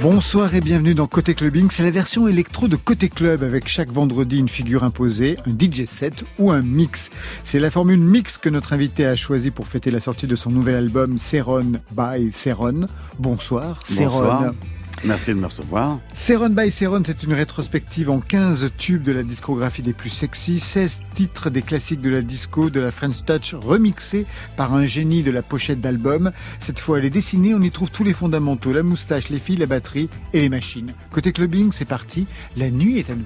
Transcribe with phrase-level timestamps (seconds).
[0.00, 1.68] Bonsoir et bienvenue dans Côté Clubbing.
[1.70, 5.84] C'est la version électro de Côté Club avec chaque vendredi une figure imposée, un DJ
[5.86, 7.10] set ou un mix.
[7.44, 10.50] C'est la formule mix que notre invité a choisi pour fêter la sortie de son
[10.50, 12.86] nouvel album Seron by Seron.
[13.18, 14.54] Bonsoir, Seron.
[15.04, 16.00] Merci de me recevoir.
[16.14, 20.58] Seron by Seron, c'est une rétrospective en 15 tubes de la discographie des plus sexy,
[20.58, 25.22] 16 titres des classiques de la disco, de la French Touch remixés par un génie
[25.22, 26.32] de la pochette d'album.
[26.58, 29.58] Cette fois, elle est dessinée, on y trouve tous les fondamentaux, la moustache, les fils,
[29.58, 30.92] la batterie et les machines.
[31.10, 32.26] Côté clubbing, c'est parti,
[32.56, 33.24] la nuit est à nous.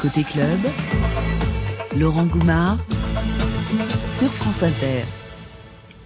[0.00, 0.58] Côté club,
[1.98, 2.78] Laurent Goumard
[4.08, 5.04] sur France Inter.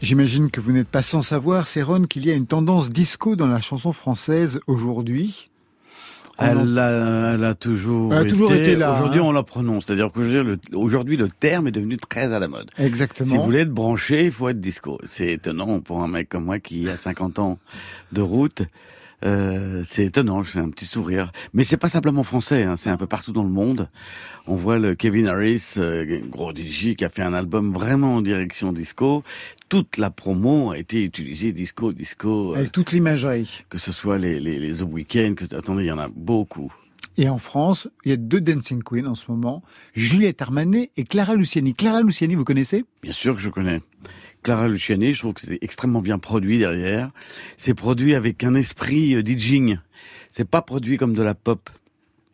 [0.05, 3.47] J'imagine que vous n'êtes pas sans savoir, Céron, qu'il y a une tendance disco dans
[3.47, 5.49] la chanson française aujourd'hui.
[6.39, 9.25] Elle a, elle a toujours, Elle a toujours été là, Aujourd'hui, hein.
[9.25, 9.87] on la prononce.
[9.87, 12.71] C'est-à-dire qu'aujourd'hui, le terme est devenu très à la mode.
[12.77, 13.31] Exactement.
[13.31, 14.99] Si vous voulez être branché, il faut être disco.
[15.05, 17.59] C'est étonnant pour un mec comme moi qui a 50 ans
[18.13, 18.61] de route.
[19.25, 21.33] Euh, c'est étonnant, j'ai un petit sourire.
[21.55, 23.89] Mais c'est pas simplement français, hein, c'est un peu partout dans le monde.
[24.47, 28.21] On voit le Kevin Harris, euh, gros DJ, qui a fait un album vraiment en
[28.21, 29.23] direction disco.
[29.71, 32.55] Toute la promo a été utilisée disco, disco.
[32.55, 33.65] euh, toute l'imagerie.
[33.71, 36.73] que ce soit les, les, Weeknd, que, attendez, il y en a beaucoup.
[37.17, 39.63] Et en France, il y a deux dancing queens en ce moment,
[39.95, 41.75] Juliette Armanet et Clara Luciani.
[41.75, 42.85] Clara Luciani, vous connaissez?
[43.03, 43.81] Bien sûr que je connais.
[44.45, 47.11] Clara Luciani, je trouve que c'est extrêmement bien produit derrière.
[47.57, 49.79] C'est produit avec un esprit euh, DJing.
[50.31, 51.71] C'est pas produit comme de la pop.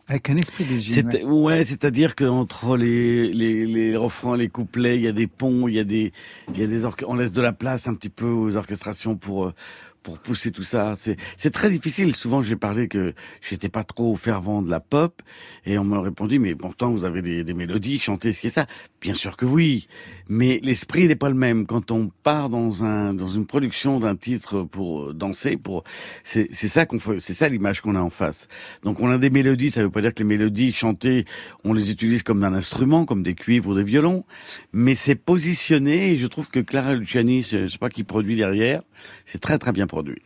[0.09, 4.97] Avec un esprit des C'est, ouais, c'est-à-dire que entre les, les, les refrains, les couplets,
[4.97, 6.13] il y a des ponts, il y a des,
[6.53, 9.47] il y a des on laisse de la place un petit peu aux orchestrations pour,
[9.47, 9.55] euh,
[10.03, 10.95] pour pousser tout ça.
[10.97, 12.15] C'est, très difficile.
[12.15, 15.23] Souvent, j'ai parlé que j'étais pas trop fervent de la pop
[15.67, 18.51] et on m'a répondu, mais pourtant, vous avez des, des mélodies, chantez ce qui est
[18.51, 18.67] ça.
[19.01, 19.89] Bien sûr que oui.
[20.29, 21.67] Mais l'esprit n'est pas le même.
[21.67, 25.85] Quand on part dans un, dans une production d'un titre pour danser, pour,
[26.25, 28.49] c'est, ça qu'on c'est ça l'image qu'on a en face.
[28.83, 31.25] Donc on a des mélodies, ça veut pas dire que les mélodies chantées,
[31.65, 34.25] on les utilise comme un instrument, comme des cuivres ou des violons,
[34.73, 38.83] mais c'est positionné et je trouve que Clara Luciani, je sais pas qui produit derrière,
[39.27, 40.23] c'est très très bien produit.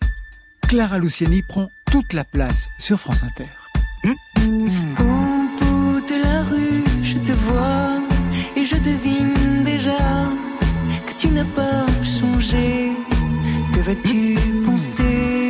[0.69, 3.51] Clara Luciani prend toute la place sur France Inter.
[4.05, 8.03] Au bout de la rue, je te vois
[8.57, 10.05] et je devine déjà
[11.07, 12.93] que tu n'as pas changé.
[13.73, 14.37] Que vas-tu
[14.67, 15.44] penser?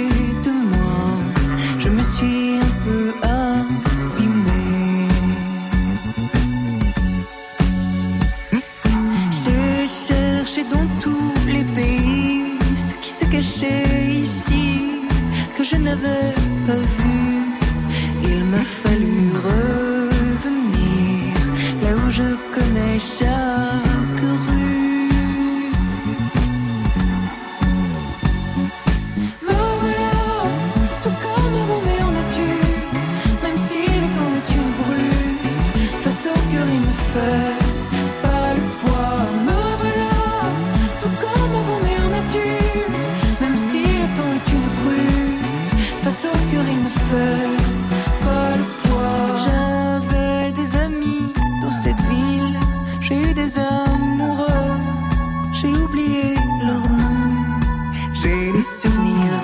[13.34, 14.66] Cachait ici
[15.56, 16.34] que je n'avais
[16.66, 17.20] pas vu.
[18.30, 21.34] Il m'a fallu revenir
[21.82, 24.53] là où je connais chaque rue.
[53.58, 54.80] Amoureux,
[55.52, 56.34] j'ai oublié
[56.66, 57.60] leur nom.
[58.12, 59.40] J'ai les souvenirs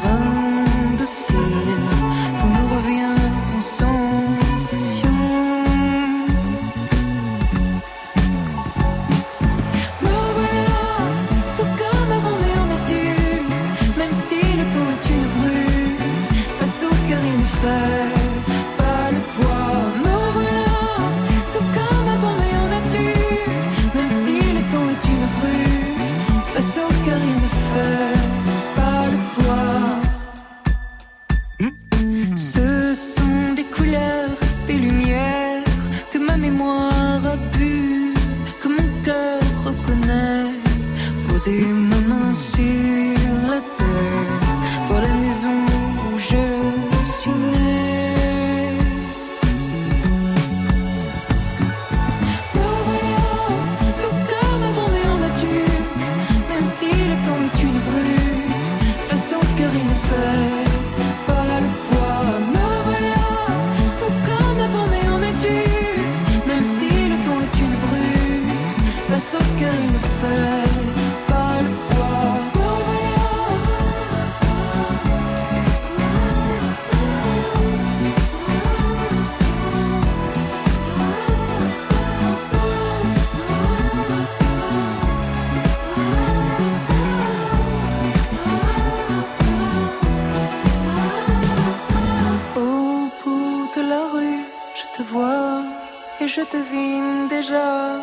[96.21, 98.01] et je devine déjà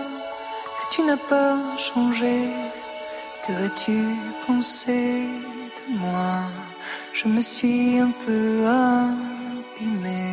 [0.78, 2.50] que tu n'as pas changé.
[3.44, 3.98] Qu'aurais-tu
[4.46, 5.28] pensé
[5.78, 6.50] de moi?
[7.14, 10.27] Je me suis un peu abîmée.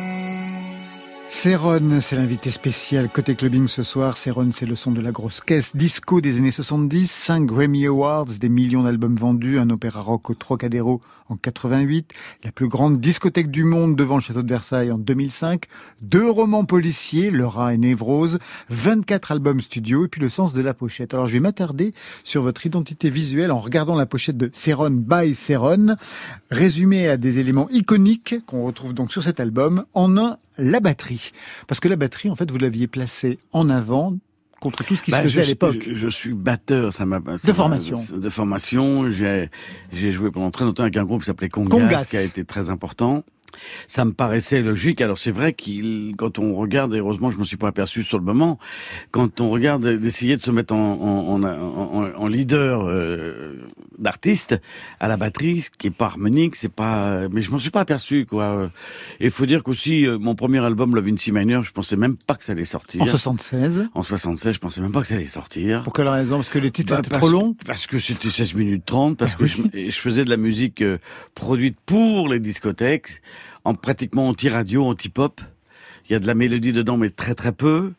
[1.45, 4.17] Céron, c'est l'invité spécial côté clubbing ce soir.
[4.17, 8.25] Céron, c'est le son de la grosse caisse disco des années 70, 5 Grammy Awards,
[8.25, 12.13] des millions d'albums vendus, un opéra rock au Trocadéro en 88,
[12.43, 15.65] la plus grande discothèque du monde devant le château de Versailles en 2005,
[16.01, 18.39] deux romans policiers, Le Rat et Névrose,
[18.69, 21.13] 24 albums studio et puis le sens de la pochette.
[21.13, 21.93] Alors je vais m'attarder
[22.23, 25.95] sur votre identité visuelle en regardant la pochette de Céron by Céron,
[26.49, 29.85] résumée à des éléments iconiques qu'on retrouve donc sur cet album.
[29.93, 31.31] En un, la batterie.
[31.67, 34.15] Parce que la batterie, en fait, vous l'aviez placée en avant
[34.61, 35.83] contre tout ce qui Bah, se faisait je, à l'époque.
[35.87, 37.19] Je, je suis batteur, ça m'a.
[37.19, 37.97] De m'a- formation.
[38.17, 39.11] De formation.
[39.11, 39.49] J'ai
[39.93, 42.05] j'ai joué pendant très longtemps avec un groupe qui s'appelait Congas, Congas.
[42.05, 43.23] qui a été très important.
[43.87, 45.01] Ça me paraissait logique.
[45.01, 48.17] Alors c'est vrai qu'il, quand on regarde, et heureusement je me suis pas aperçu sur
[48.17, 48.59] le moment,
[49.11, 53.53] quand on regarde d'essayer de se mettre en, en, en, en- en leader euh,
[53.97, 54.55] d'artiste
[54.99, 57.27] à la batterie, ce qui est pas harmonique, c'est pas.
[57.29, 58.71] Mais je m'en suis pas aperçu quoi.
[59.19, 61.95] Et il faut dire qu'aussi euh, mon premier album Love in C Minor, je pensais
[61.95, 63.01] même pas que ça allait sortir.
[63.01, 63.87] En 76.
[63.93, 65.83] En 76, je pensais même pas que ça allait sortir.
[65.83, 66.35] Pour quelle raison?
[66.37, 67.55] Parce que les titres Bah, étaient trop longs?
[67.65, 70.97] Parce que c'était 16 minutes 30, parce que je, je faisais de la musique euh,
[71.33, 73.21] produite pour les discothèques,
[73.65, 75.41] en pratiquement anti-radio, anti-pop.
[76.07, 77.93] Il y a de la mélodie dedans, mais très très peu.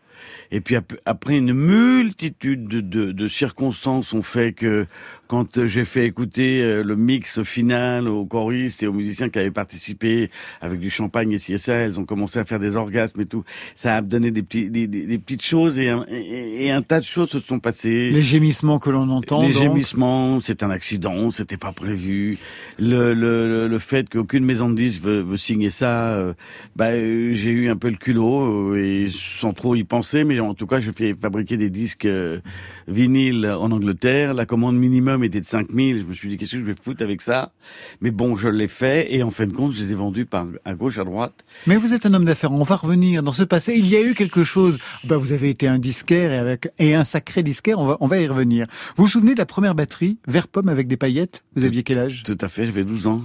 [0.51, 4.87] Et puis ap- après une multitude de, de, de circonstances ont fait que
[5.29, 9.41] quand euh, j'ai fait écouter euh, le mix final aux choristes et aux musiciens qui
[9.41, 12.77] avaient participé avec du champagne et ci et ça, elles ont commencé à faire des
[12.77, 13.43] orgasmes et tout.
[13.75, 16.83] Ça a donné des, petits, des, des- des petites choses et un, et, et un
[16.83, 18.11] tas de choses se sont passées.
[18.11, 19.43] Les gémissements que l'on entend.
[19.45, 19.63] Les donc.
[19.63, 22.39] gémissements, c'est un accident, c'était pas prévu.
[22.79, 26.35] Le, le, le, fait qu'aucune maison de disques veut, veut signer ça, euh,
[26.77, 30.55] bah, euh, j'ai eu un peu le culot et sans trop y penser, mais en
[30.55, 32.41] tout cas, je fais fabriquer des disques euh,
[32.89, 34.35] vinyles en Angleterre.
[34.35, 36.01] La commande minimum était de 5000.
[36.01, 37.53] Je me suis dit, qu'est-ce que je vais foutre avec ça?
[38.01, 40.47] Mais bon, je l'ai fait et en fin de compte, je les ai vendus par,
[40.65, 41.45] à gauche, à droite.
[41.67, 42.53] Mais vous êtes un homme d'affaires.
[42.53, 43.75] On va revenir dans ce passé.
[43.77, 44.79] Il y a eu quelque chose.
[45.05, 47.79] Bah, vous avez été un disquaire et avec et un sacré disquaire.
[47.79, 48.67] On va on va y revenir.
[48.97, 51.45] Vous vous souvenez de la première batterie vert pomme avec des paillettes?
[51.55, 52.23] Vous aviez quel âge?
[52.25, 53.23] Tout à fait, j'avais 12 ans.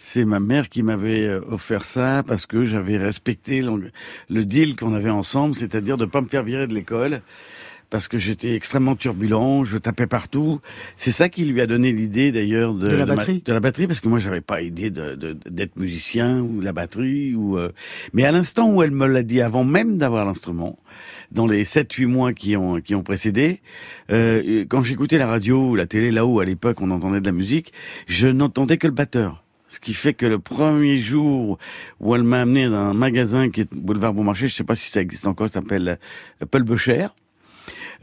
[0.00, 3.60] C'est ma mère qui m'avait euh, offert ça parce que j'avais respecté
[4.30, 7.20] le, deal qu'on avait ensemble, c'est-à-dire de pas me faire virer de l'école
[7.90, 10.60] parce que j'étais extrêmement turbulent, je tapais partout.
[10.96, 13.58] C'est ça qui lui a donné l'idée d'ailleurs de, De la ma- batterie de la
[13.60, 17.58] batterie parce que moi j'avais pas idée de- de- d'être musicien ou la batterie ou
[17.58, 17.72] euh,
[18.12, 20.78] mais à l'instant où elle me l'a dit avant même d'avoir l'instrument
[21.32, 23.60] dans les 7 8 mois qui ont qui ont précédé
[24.12, 27.32] euh, quand j'écoutais la radio ou la télé là-haut à l'époque on entendait de la
[27.32, 27.72] musique,
[28.06, 29.42] je n'entendais que le batteur.
[29.78, 31.56] Ce qui fait que le premier jour
[32.00, 34.90] où elle m'a amené dans un magasin qui est boulevard Bonmarché, je sais pas si
[34.90, 36.00] ça existe encore, ça s'appelle
[36.42, 37.06] euh, Paul Becher.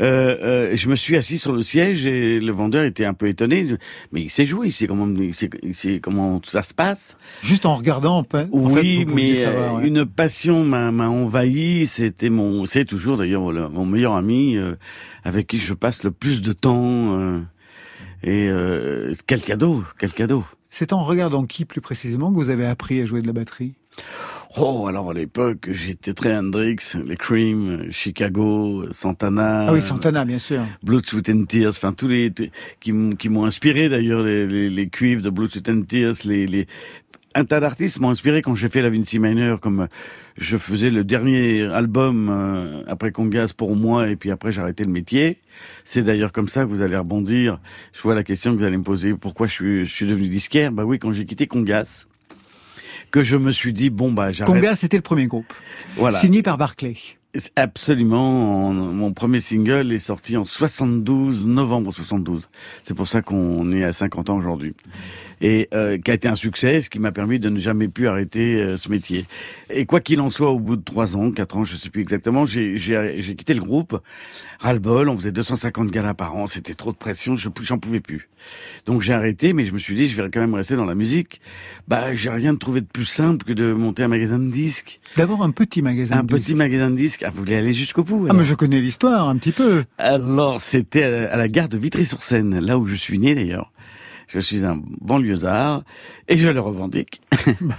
[0.01, 0.37] Euh,
[0.71, 3.65] euh, je me suis assis sur le siège et le vendeur était un peu étonné.
[4.13, 7.17] Mais il sait jouer, il sait comment, il sait, il sait comment ça se passe?
[7.43, 8.19] Juste en regardant.
[8.19, 9.87] en fait, oui, mais savoir, ouais.
[9.87, 11.85] une passion m'a envahi.
[11.87, 14.75] C'était mon, c'est toujours d'ailleurs le- mon meilleur ami euh,
[15.25, 17.19] avec qui je passe le plus de temps.
[17.19, 17.39] euh,
[18.23, 20.43] et euh, quel cadeau, quel cadeau.
[20.77, 23.75] C'est en regardant qui plus précisément que vous avez appris à jouer de la batterie?
[24.57, 29.67] Oh, alors à l'époque, j'étais très Hendrix, les Cream, Chicago, Santana.
[29.69, 30.65] Ah oui, Santana, bien sûr.
[30.83, 32.29] Blood, Sweat and Tears, enfin tous les
[32.81, 36.67] qui, m'ont inspiré d'ailleurs les, les, les cuivres de Blood, Sweat and Tears, les, les
[37.35, 39.87] un tas d'artistes m'ont inspiré quand j'ai fait la Vinci Minor, comme euh,
[40.37, 44.83] je faisais le dernier album euh, après Congas pour moi et puis après j'ai arrêté
[44.83, 45.37] le métier.
[45.83, 47.59] C'est d'ailleurs comme ça que vous allez rebondir.
[47.93, 49.13] Je vois la question que vous allez me poser.
[49.13, 50.71] Pourquoi je suis, je suis devenu disquaire?
[50.71, 52.05] Bah oui, quand j'ai quitté Congas,
[53.11, 54.53] que je me suis dit bon bah j'arrête.
[54.53, 55.53] Congas, c'était le premier groupe.
[55.95, 56.17] voilà.
[56.17, 56.95] Signé par Barclay.
[57.57, 58.67] Absolument.
[58.69, 62.47] En- Mon premier single est sorti en 72, novembre 72.
[62.83, 64.73] C'est pour ça qu'on est à 50 ans aujourd'hui.
[65.41, 68.07] Et euh, qui a été un succès, ce qui m'a permis de ne jamais plus
[68.07, 69.25] arrêter euh, ce métier.
[69.69, 72.01] Et quoi qu'il en soit, au bout de trois ans, quatre ans, je sais plus
[72.01, 73.99] exactement, j'ai quitté le groupe.
[74.59, 78.29] Ras-le-bol, on faisait 250 galas par an, c'était trop de pression, je j'en pouvais plus.
[78.85, 80.95] Donc j'ai arrêté, mais je me suis dit, je vais quand même rester dans la
[80.95, 81.41] musique.
[81.87, 84.99] Bah, j'ai rien trouvé de plus simple que de monter un magasin de disques.
[85.17, 86.19] D'abord un petit magasin.
[86.19, 86.57] Un de petit disques.
[86.57, 87.23] magasin de disques.
[87.23, 89.83] Ah, vous voulez aller jusqu'au bout Ah, mais je connais l'histoire un petit peu.
[89.97, 93.71] Alors, c'était à la gare de Vitry-sur-Seine, là où je suis né d'ailleurs.
[94.27, 95.83] Je suis un banlieusard
[96.27, 97.21] et je le revendique.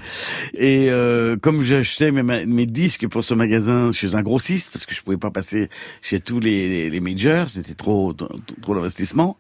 [0.54, 5.02] et euh, comme j'achetais mes, disques pour ce magasin chez un grossiste, parce que je
[5.02, 5.68] pouvais pas passer
[6.02, 8.28] chez tous les, les, les majors, c'était trop trop,
[8.62, 9.38] trop d'investissement.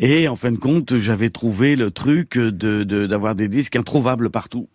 [0.00, 4.30] Et en fin de compte, j'avais trouvé le truc de de- d'avoir des disques introuvables
[4.30, 4.68] partout.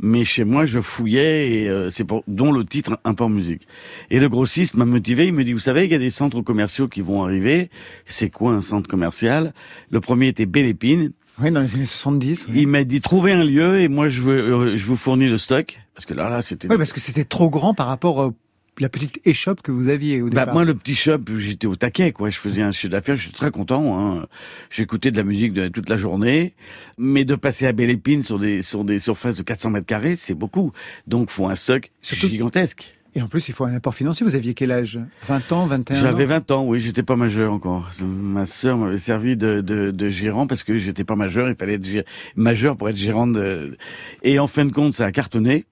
[0.00, 3.28] Mais chez moi, je fouillais et euh, c'est pour dont le titre un peu en
[3.28, 3.66] musique.
[4.10, 5.26] Et le grossiste m'a motivé.
[5.26, 7.70] Il me dit, vous savez, il y a des centres commerciaux qui vont arriver.
[8.06, 9.52] C'est quoi un centre commercial?
[9.90, 11.12] Le premier était Belle Épine.
[11.40, 12.48] Oui, dans les années 70.
[12.54, 15.38] Il m'a dit trouvez un lieu et moi je, veux, euh, je vous fournis le
[15.38, 16.68] stock parce que là là c'était.
[16.68, 18.30] Oui, parce que c'était trop grand par rapport à
[18.80, 20.54] la petite échoppe que vous aviez au Bah, départ.
[20.54, 22.30] moi, le petit shop, j'étais au taquet, quoi.
[22.30, 23.98] Je faisais un chiffre d'affaires, je suis très content.
[23.98, 24.26] Hein.
[24.70, 26.54] J'écoutais de la musique de, toute la journée,
[26.96, 30.16] mais de passer à Belle Épine sur des sur des surfaces de 400 mètres carrés,
[30.16, 30.72] c'est beaucoup.
[31.06, 32.94] Donc, faut un stock Surtout- gigantesque.
[33.14, 34.24] Et en plus, il faut un apport financier.
[34.24, 35.00] Vous aviez quel âge?
[35.26, 36.00] 20 ans, 21 ans?
[36.00, 37.90] J'avais 20 ans, oui, j'étais pas majeur encore.
[38.00, 41.74] Ma sœur m'avait servi de, de, de gérant parce que j'étais pas majeur, il fallait
[41.74, 42.04] être
[42.36, 43.76] majeur pour être gérant de...
[44.22, 45.64] Et en fin de compte, ça a cartonné.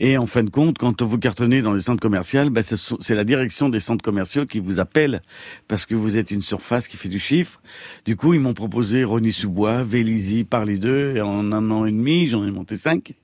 [0.00, 3.24] Et en fin de compte, quand vous cartonnez dans les centres commerciaux, ben c'est la
[3.24, 5.22] direction des centres commerciaux qui vous appelle
[5.68, 7.60] parce que vous êtes une surface qui fait du chiffre.
[8.04, 12.26] Du coup, ils m'ont proposé Rony-sous-Bois, Vélizy, Parley 2, et en un an et demi,
[12.26, 13.14] j'en ai monté cinq.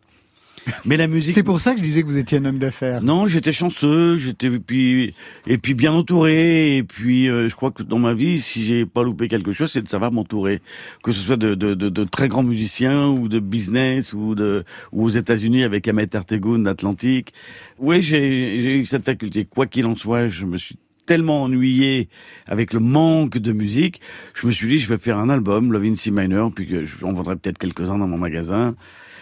[0.84, 1.34] Mais la musique...
[1.34, 3.02] C'est pour ça que je disais que vous étiez un homme d'affaires.
[3.02, 5.14] Non, j'étais chanceux, j'étais et puis
[5.46, 8.86] et puis bien entouré et puis euh, je crois que dans ma vie, si j'ai
[8.86, 10.60] pas loupé quelque chose, c'est de savoir m'entourer,
[11.02, 14.64] que ce soit de, de, de, de très grands musiciens ou de business ou de
[14.92, 17.32] ou aux États-Unis avec Ahmet Ertegun d'Atlantique.
[17.78, 19.44] Oui, j'ai j'ai eu cette faculté.
[19.44, 20.76] Quoi qu'il en soit, je me suis
[21.06, 22.08] tellement ennuyé
[22.46, 24.00] avec le manque de musique,
[24.34, 26.84] je me suis dit je vais faire un album, Love in C minor, puis que
[26.84, 28.76] j'en vendrai peut-être quelques-uns dans mon magasin.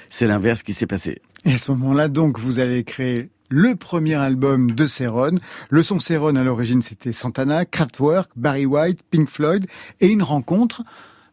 [0.08, 1.20] C'est l'inverse qui s'est passé.
[1.44, 5.38] Et à ce moment-là, donc, vous allez créer le premier album de Céron.
[5.70, 9.66] Le son Céron, à l'origine, c'était Santana, Kraftwerk, Barry White, Pink Floyd,
[10.00, 10.82] et une rencontre,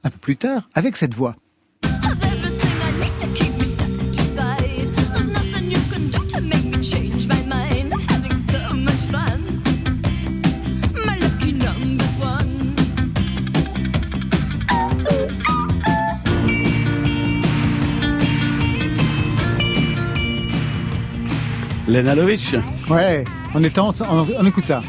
[0.04, 1.36] un peu plus tard, avec cette voix.
[21.88, 22.56] Lena Lovitch.
[22.90, 23.24] Ouais,
[23.54, 24.82] on est en, on, on écoute ça.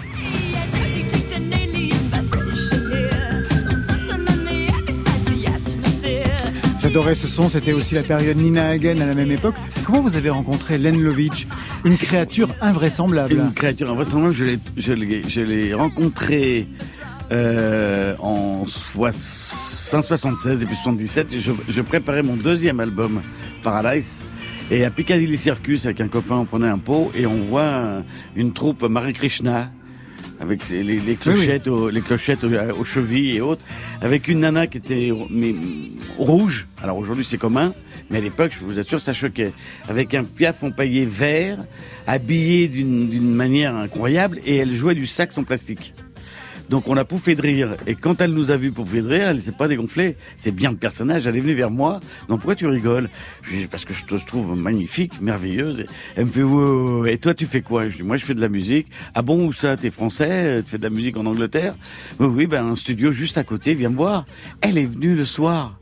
[6.81, 9.57] J'adorais ce son, c'était aussi la période Nina Hagen à la même époque.
[9.85, 11.47] Comment vous avez rencontré Len Lovitch
[11.85, 13.33] Une créature invraisemblable.
[13.33, 16.69] Une créature invraisemblable, je l'ai, je l'ai, je l'ai rencontré
[17.33, 21.35] euh, en fin 76 début 77.
[21.35, 23.21] et Je, je préparais mon deuxième album,
[23.65, 24.25] Paradise.
[24.71, 28.05] Et à Piccadilly Circus, avec un copain, on prenait un pot et on voit un-
[28.35, 29.71] une troupe Marie Krishna
[30.41, 33.63] avec les, les clochettes, Aux, les clochettes aux, aux chevilles et autres,
[34.03, 35.55] avec une nana qui était mais,
[36.19, 36.67] rouge.
[36.83, 37.73] Alors aujourd'hui c'est commun,
[38.11, 39.53] mais à l'époque, je vous assure, ça choquait.
[39.89, 41.65] Avec un piaf empaillé vert,
[42.07, 45.95] habillé d'une d'une manière incroyable, et elle jouait du sax en plastique.
[46.69, 47.77] Donc on a pouffé de rire.
[47.87, 50.17] Et quand elle nous a vu pouffer de rire, elle s'est pas dégonflée.
[50.37, 51.27] C'est bien le personnage.
[51.27, 52.01] Elle est venue vers moi.
[52.29, 53.09] Non, pourquoi tu rigoles?
[53.43, 55.87] Je dis parce que je te trouve magnifique, merveilleuse.
[56.17, 57.15] Elle me fait ouais.
[57.15, 57.89] et toi tu fais quoi?
[57.89, 58.89] Je dis moi je fais de la musique.
[59.15, 59.77] Ah bon où ça?
[59.77, 60.63] T'es français?
[60.65, 61.75] Tu fais de la musique en Angleterre?
[62.19, 63.75] Oui oui ben un studio juste à côté.
[63.75, 64.27] Viens me voir.
[64.61, 65.79] Elle est venue le soir.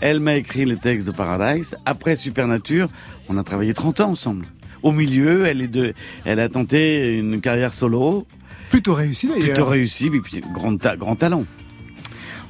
[0.00, 1.76] Elle m'a écrit les textes de Paradise.
[1.86, 2.88] Après Supernature,
[3.28, 4.46] on a travaillé 30 ans ensemble.
[4.82, 5.94] Au milieu, elle est de,
[6.26, 8.26] elle a tenté une carrière solo,
[8.74, 9.44] Plutôt réussi d'ailleurs.
[9.44, 11.44] plutôt réussie, mais puis grand, ta- grand talent.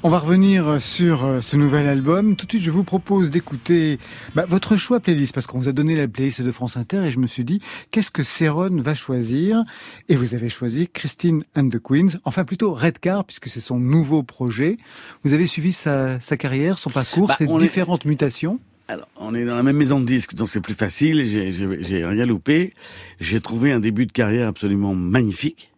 [0.03, 2.37] On va revenir sur euh, ce nouvel album.
[2.37, 3.99] Tout de suite, je vous propose d'écouter
[4.35, 7.11] bah, votre choix playlist, parce qu'on vous a donné la playlist de France Inter, et
[7.11, 9.65] je me suis dit, qu'est-ce que Céron va choisir?
[10.11, 14.23] Et vous avez choisi Christine and the Queens, enfin plutôt Redcar, puisque c'est son nouveau
[14.23, 14.77] projet.
[15.25, 18.61] Vous avez suivi sa, sa carrière, son parcours, Bah, ses est- différentes mutations?
[18.89, 21.27] Alors, on est dans la même maison de disques, donc c'est plus facile.
[21.27, 22.73] J'ai rien loupé.
[23.21, 25.71] J'ai trouvé un début de carrière absolument magnifique.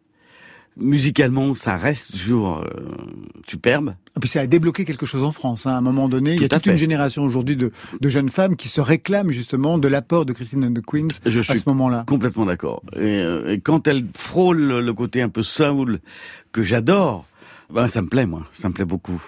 [0.79, 2.69] Musicalement, ça reste toujours euh,
[3.49, 3.95] superbe.
[4.17, 5.67] Et puis ça a débloqué quelque chose en France.
[5.67, 5.71] hein.
[5.73, 8.57] À un moment donné, il y a toute une génération aujourd'hui de, de jeunes femmes
[8.57, 11.69] qui se réclament justement de l'apport de Christine and the Queens Je à suis ce
[11.69, 12.05] moment-là.
[12.07, 12.83] complètement d'accord.
[12.95, 16.01] Et, euh, et quand elle frôle le côté un peu soul
[16.53, 17.25] que j'adore,
[17.73, 19.23] ben ça me plaît moi, ça me plaît beaucoup.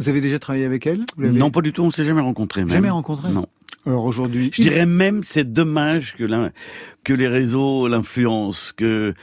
[0.00, 1.04] Vous avez déjà travaillé avec elle?
[1.16, 1.82] Vous Non, pas du tout.
[1.82, 2.60] On s'est jamais rencontrés.
[2.62, 2.70] même.
[2.70, 3.46] Jamais rencontré Non.
[3.88, 6.52] Alors aujourd'hui, Je dirais même c'est dommage que l'in-
[7.04, 9.14] que les réseaux l'influencent, que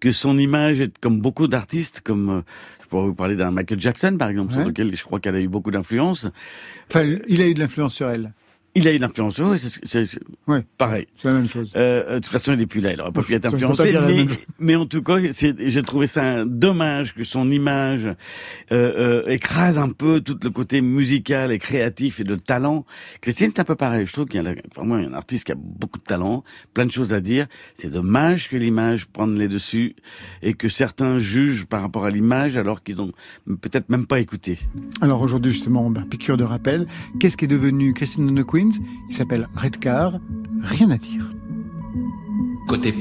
[0.00, 2.40] que son image est comme beaucoup d'artistes, comme euh,
[2.82, 4.60] je pourrais vous parler d'un Michael Jackson par exemple, Ouais.
[4.60, 6.26] sur lequel je crois qu'elle a eu beaucoup d'influence.
[6.90, 8.32] enfin, il a eu de l'influence sur elle.
[8.76, 10.04] Il a eu l'influence, oui, c'est
[10.48, 10.62] Ouais.
[10.78, 11.06] pareil.
[11.16, 11.70] C'est la même chose.
[11.76, 12.92] Euh, de toute façon, il n'est plus là.
[12.92, 14.24] Il aurait pas pu être influencé, mais,
[14.58, 18.14] mais en tout cas, j'ai trouvé ça dommage que son image euh,
[18.72, 22.84] euh, écrase un peu tout le côté musical et créatif et de talent.
[23.20, 24.06] Christine, c'est un peu pareil.
[24.06, 26.42] Je trouve qu'il y a vraiment un artiste qui a beaucoup de talent,
[26.74, 27.46] plein de choses à dire.
[27.76, 29.94] C'est dommage que l'image prenne les dessus
[30.42, 33.12] et que certains jugent par rapport à l'image alors qu'ils ont
[33.46, 34.58] peut-être même pas écouté.
[35.00, 36.88] Alors aujourd'hui justement, ben, piqûre de rappel.
[37.20, 38.44] Qu'est-ce qui est devenu Christine the
[39.08, 40.18] Il s'appelle Redcar.
[40.62, 41.28] Rien à dire.
[42.66, 42.94] Côté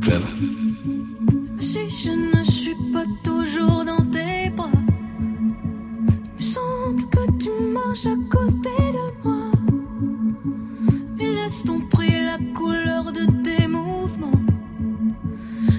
[0.00, 0.22] club.
[1.60, 4.68] Si je ne suis pas toujours dans tes bras,
[5.18, 9.52] il me semble que tu marches à côté de moi.
[11.16, 14.42] Mais laisse ton prix la couleur de tes mouvements.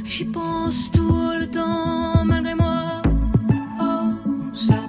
[0.04, 3.02] J'y pense tout le temps malgré moi.
[3.80, 4.82] Oh, ça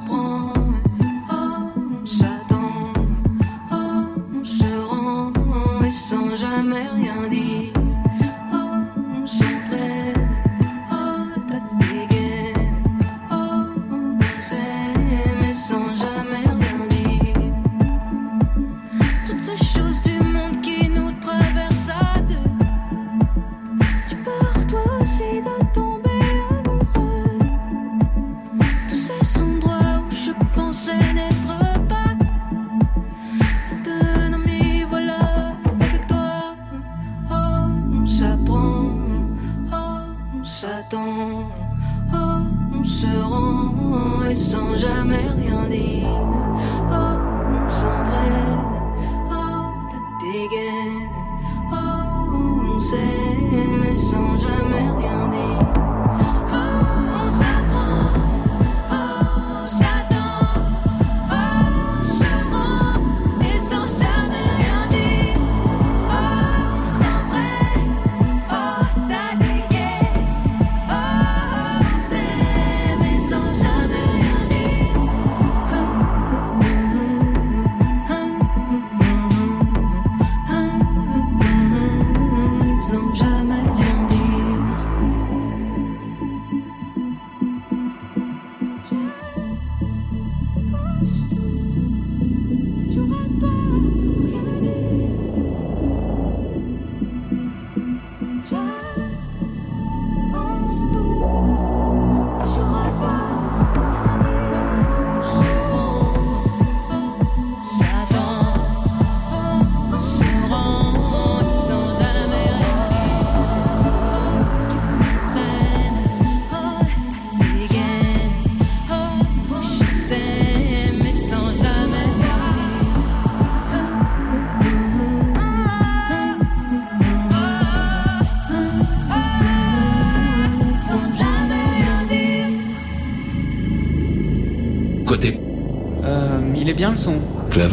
[136.97, 137.21] son.
[137.51, 137.73] club.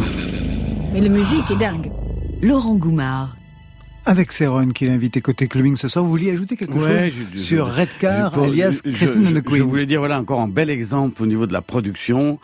[0.93, 1.91] Mais la musique est dingue.
[2.41, 3.35] Laurent Goumard.
[4.05, 7.37] Avec Céron qui l'invite côté clubbing ce soir, vous vouliez ajouter quelque Ouais, chose je-
[7.37, 10.41] je- sur Redcar, je- alias je- Christine je- and the Je voulais dire, voilà, encore
[10.41, 12.37] un bel exemple au niveau de la production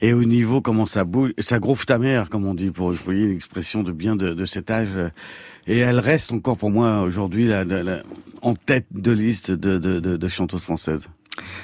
[0.00, 3.24] et au niveau comment ça bouge, ça groove ta mère, comme on dit, pour employer
[3.26, 4.88] une expression de bien de, de cet âge.
[5.66, 8.02] Et elle reste encore pour moi aujourd'hui la- la- la-
[8.40, 11.08] en tête de liste de, de, de, de chanteuses françaises.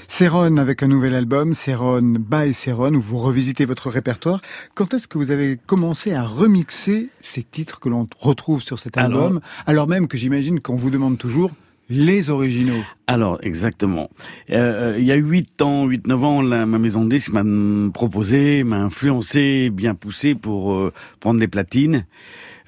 [0.07, 4.41] Céron avec un nouvel album, Céron by Céron, où vous revisitez votre répertoire.
[4.75, 8.97] Quand est-ce que vous avez commencé à remixer ces titres que l'on retrouve sur cet
[8.97, 11.53] album, alors, même que j'imagine qu'on vous demande toujours
[11.91, 12.83] les originaux?
[13.07, 14.11] Alors, exactement.
[14.51, 17.45] Euh, il y a 8 ans, 8-9 ans, la, ma maison de disques m'a
[17.93, 22.05] proposé, m'a influencé, bien poussé pour euh, prendre les platines.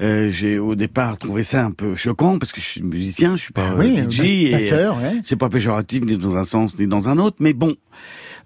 [0.00, 3.42] Euh, j'ai au départ trouvé ça un peu choquant parce que je suis musicien, je
[3.42, 5.20] suis pas Ah oui, euh, DJ et ouais.
[5.24, 7.76] c'est pas péjoratif ni dans un sens ni dans un autre, mais bon.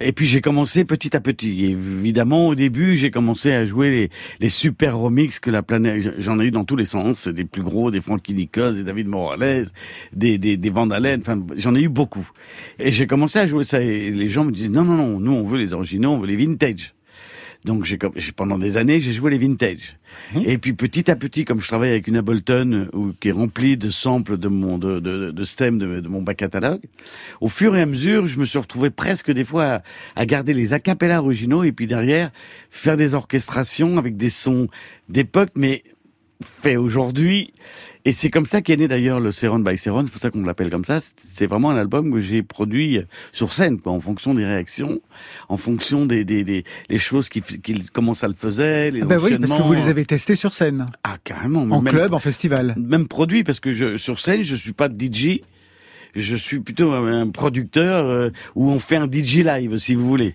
[0.01, 1.65] Et puis j'ai commencé petit à petit.
[1.65, 6.15] Et évidemment, au début, j'ai commencé à jouer les, les super remix que la planète.
[6.19, 9.07] J'en ai eu dans tous les sens, des plus gros, des Frankie Nichols, des David
[9.07, 9.69] Morales,
[10.13, 11.21] des des, des Van Halen.
[11.21, 12.29] Enfin, j'en ai eu beaucoup.
[12.81, 13.81] Et j'ai commencé à jouer ça.
[13.81, 16.27] Et les gens me disaient non non non, nous on veut les originaux, on veut
[16.27, 16.95] les vintage.
[17.65, 17.99] Donc j'ai
[18.37, 19.97] pendant des années j'ai joué les vintage.
[20.45, 23.33] Et puis petit à petit, comme je travaille avec une Ableton euh, où- qui est
[23.33, 26.83] remplie de samples de mon de de, de stems de, de mon back catalogue,
[27.41, 29.83] au fur et à mesure, je me suis retrouvé presque des fois à,
[30.15, 32.31] à garder les acapellas originaux et puis derrière
[32.71, 34.69] faire des orchestrations avec des sons
[35.09, 35.83] d'époque, mais
[36.43, 37.53] fait aujourd'hui.
[38.07, 40.43] Et c'est comme ça qu'est né d'ailleurs le Céron by Céron, c'est pour ça qu'on
[40.45, 41.01] l'appelle comme ça.
[41.01, 43.01] C'est- vraiment un album que j'ai produit
[43.33, 45.01] sur scène, quoi, en fonction des réactions,
[45.49, 49.19] en fonction des des, des les choses qui, qui comment ça le faisait, les ben
[49.23, 52.19] oui, parce que vous les avez testés sur scène, Ah carrément, en même- club, en
[52.19, 52.75] festival.
[52.77, 55.41] même produit parce que je, sur scène je suis pas DJ
[56.15, 60.35] je suis plutôt un producteur euh, où on fait un DJ live si vous voulez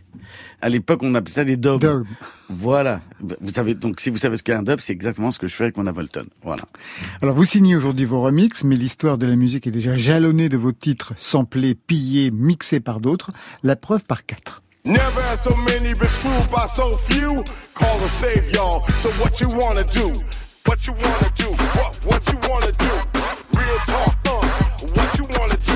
[0.61, 2.05] à l'époque on appelait ça des dubs Dub.
[2.49, 5.47] voilà vous savez donc si vous savez ce qu'est un dub c'est exactement ce que
[5.47, 6.63] je fais avec mon Ableton voilà
[7.21, 10.57] Alors vous signez aujourd'hui vos remixes, mais l'histoire de la musique est déjà jalonnée de
[10.57, 13.31] vos titres samplés, pillés, mixés par d'autres.
[13.63, 14.63] La preuve par quatre.
[14.85, 17.35] Never had so many been screwed by so few.
[17.75, 18.83] Call to save y'all.
[18.99, 20.11] So what you wanna do?
[20.65, 21.49] What you wanna do?
[21.77, 22.91] What what you wanna do?
[23.57, 24.41] Real talk, uh,
[24.95, 25.68] what you wanna do?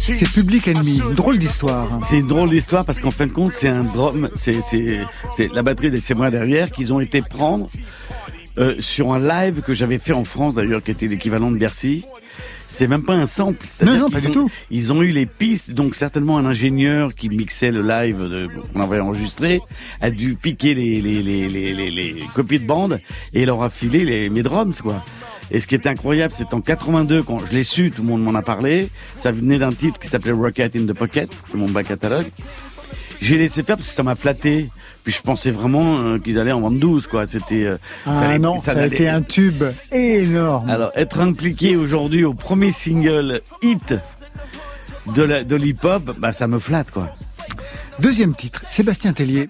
[0.00, 1.98] C'est Public Enemy, drôle d'histoire.
[2.08, 5.00] C'est une drôle d'histoire parce qu'en fin de compte, c'est un drum, c'est c'est
[5.36, 7.66] c'est la batterie des moi derrière qu'ils ont été prendre
[8.58, 12.04] euh, sur un live que j'avais fait en France d'ailleurs, qui était l'équivalent de Bercy.
[12.72, 13.66] C'est même pas un sample.
[13.84, 14.50] Non, non, pas du ont- tout.
[14.70, 19.00] Ils ont eu les pistes, donc certainement un ingénieur qui mixait le live qu'on avait
[19.00, 19.60] enregistré
[20.00, 23.00] a dû piquer les, les, les, les, les, les copies de bande
[23.34, 25.04] et leur a filé les, mes drums, quoi.
[25.50, 28.22] Et ce qui est incroyable, c'est en 82, quand je l'ai su, tout le monde
[28.22, 31.66] m'en a parlé, ça venait d'un titre qui s'appelait Rocket in the Pocket, c'est mon
[31.66, 32.26] bac catalogue.
[33.20, 34.68] J'ai laissé faire parce que ça m'a flatté.
[35.02, 37.26] Puis je pensais vraiment euh, qu'ils allaient en vendre 12, quoi.
[37.26, 37.64] C'était...
[37.64, 40.68] euh, ça Ah allait- non, ça, a été un tube énorme.
[40.68, 43.94] alors, être impliqué aujourd'hui au premier single hit
[45.14, 47.08] de la- de l'hip-hop, bah, ça me flatte, quoi.
[47.98, 49.48] Deuxième titre, Sébastien Tellier.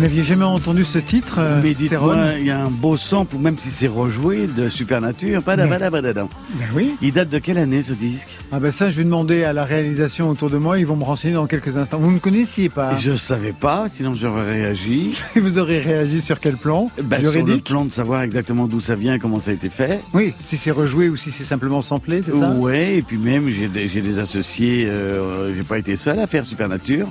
[0.00, 3.36] Vous n'aviez jamais entendu ce titre, euh, Mais dites-moi, il y a un beau sample,
[3.36, 5.42] même si c'est rejoué, de Supernature.
[5.42, 6.26] Padabadabadadam.
[6.54, 6.94] Ben oui.
[7.02, 8.38] Il date de quelle année, ce disque?
[8.50, 10.78] Ah ben ça, je vais demander à la réalisation autour de moi.
[10.78, 11.98] Ils vont me renseigner dans quelques instants.
[11.98, 12.94] Vous ne me connaissiez pas.
[12.94, 15.12] Je savais pas, sinon j'aurais réagi.
[15.36, 16.90] Vous aurez réagi sur quel plan?
[17.02, 19.68] Bah, sur le plan de savoir exactement d'où ça vient et comment ça a été
[19.68, 20.00] fait.
[20.14, 22.48] Oui, si c'est rejoué ou si c'est simplement samplé, c'est ça?
[22.52, 26.26] Ouais, et puis même j'ai des, j'ai des associés, euh, j'ai pas été seul à
[26.26, 27.06] faire Supernature.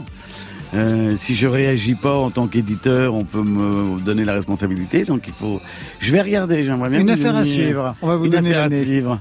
[0.75, 5.03] Euh, si je réagis pas en tant qu'éditeur, on peut me donner la responsabilité.
[5.03, 5.59] Donc il faut,
[5.99, 6.63] je vais regarder.
[6.63, 6.99] J'aimerais bien.
[6.99, 7.95] Une affaire à suivre.
[8.01, 8.83] On va vous Une donner l'année.
[8.83, 9.19] suivre.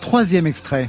[0.00, 0.88] Troisième extrait.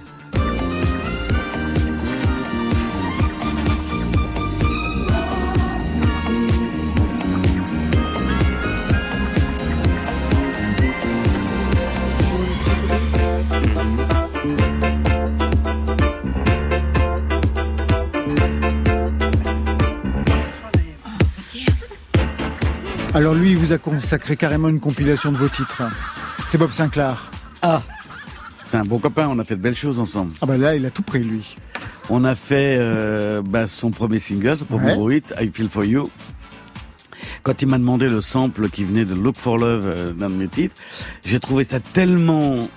[23.19, 25.83] Alors lui, il vous a consacré carrément une compilation de vos titres.
[26.47, 27.29] C'est Bob Sinclair.
[27.61, 27.81] Ah,
[28.71, 29.27] c'est un bon copain.
[29.29, 30.31] On a fait de belles choses ensemble.
[30.41, 31.57] Ah bah là, il a tout pris lui.
[32.09, 34.95] On a fait euh, bah, son premier single, son premier Ouais.
[34.95, 36.09] gros hit, I Feel For You.
[37.43, 40.35] Quand il m'a demandé le sample qui venait de Look For Love euh, d'un de
[40.35, 40.75] mes titres,
[41.25, 42.69] j'ai trouvé ça tellement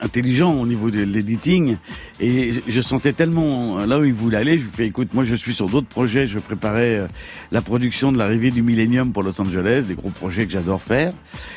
[0.00, 1.76] intelligent au niveau de l'editing
[2.20, 4.58] et je- sentais tellement là où il voulait aller.
[4.58, 7.06] Je lui fais écoute, moi je suis sur d'autres projets, je préparais euh,
[7.52, 11.12] la production de l'arrivée du Millennium pour Los Angeles, des gros projets que j'adore faire.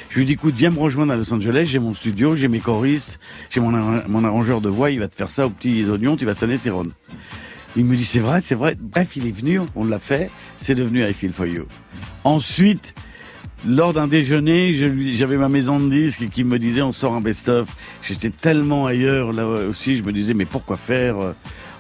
[0.10, 2.60] Je lui dis écoute, viens me rejoindre à Los Angeles, j'ai mon studio, j'ai mes
[2.60, 3.20] choristes,
[3.52, 6.16] j'ai mon, arra- mon arrangeur de voix, il va te faire ça aux petits oignons,
[6.18, 6.84] tu vas sonner Céron.
[7.76, 8.76] Il me dit c'est vrai, c'est vrai.
[8.80, 11.66] Bref, il est venu, on l'a fait, c'est devenu I Feel For You.
[12.24, 12.96] Ensuite,
[13.68, 14.74] lors d'un déjeuner,
[15.14, 17.68] j'avais ma maison de disques qui me disait on sort un best-of.
[18.04, 21.18] J'étais tellement ailleurs là aussi, je me disais mais pourquoi faire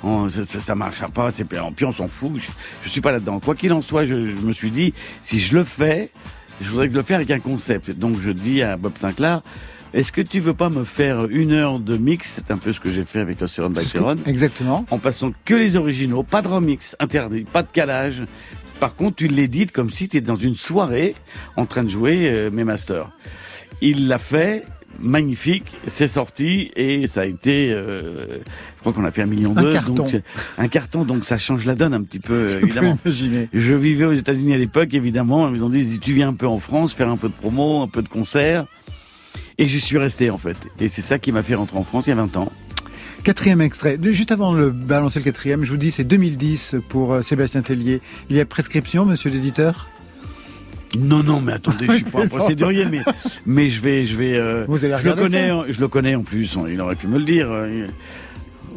[0.03, 2.31] euh, ça, ça, ça marchera pas, c'est en puis on s'en fout.
[2.37, 2.47] Je,
[2.83, 3.39] je suis pas là-dedans.
[3.39, 6.09] Quoi qu'il en soit, je, je me suis dit si je le fais,
[6.61, 7.91] je voudrais que le faire avec un concept.
[7.97, 9.41] Donc je dis à Bob Sinclair.
[9.91, 12.35] Est-ce que tu veux pas me faire une heure de mix?
[12.35, 14.85] C'est un peu ce que j'ai fait avec Océron by Céron Exactement.
[14.91, 18.21] en passant que les originaux, pas de remix interdit, pas de calage.
[18.79, 21.15] Par contre, tu l'édites comme si tu étais dans une soirée
[21.57, 23.09] en train de jouer euh, mes masters.
[23.81, 24.63] Il l'a fait,
[24.99, 28.39] magnifique, c'est sorti et ça a été, euh,
[28.75, 29.93] je crois qu'on a fait un million Un deux, carton.
[29.93, 30.21] donc
[30.57, 32.97] un carton, donc ça change la donne un petit peu euh, évidemment.
[33.05, 35.49] Je vivais aux États-Unis à l'époque, évidemment.
[35.53, 37.81] Ils ont dit, si tu viens un peu en France, faire un peu de promo,
[37.81, 38.65] un peu de concert.
[39.57, 40.57] Et j'y suis resté, en fait.
[40.79, 42.51] Et c'est ça qui m'a fait rentrer en France il y a 20 ans.
[43.23, 43.97] Quatrième extrait.
[44.01, 48.01] Juste avant de balancer le quatrième, je vous dis c'est 2010 pour euh, Sébastien Tellier.
[48.29, 49.89] Il y a prescription, monsieur l'éditeur?
[50.97, 53.01] Non, non, mais attendez, je suis pas un procédurier, mais,
[53.45, 56.23] mais je vais, je vais, euh, Vous allez je le connais, je le connais en
[56.23, 57.47] plus, on- il aurait pu me le dire.
[57.67, 57.87] il-